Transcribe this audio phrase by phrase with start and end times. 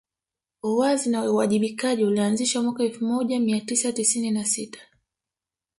[0.63, 4.79] Uwazi na uwajibikaji ulianzishwa mwaka elfu moja Mia tisa tisini na sita